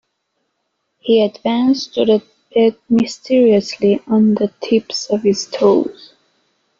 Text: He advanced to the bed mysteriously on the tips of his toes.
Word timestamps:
He 0.97 1.21
advanced 1.23 1.93
to 1.93 2.05
the 2.05 2.23
bed 2.55 2.75
mysteriously 2.89 4.01
on 4.07 4.33
the 4.33 4.51
tips 4.59 5.05
of 5.11 5.21
his 5.21 5.45
toes. 5.45 6.13